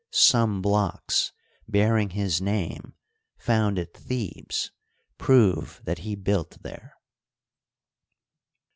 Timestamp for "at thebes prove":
3.77-5.79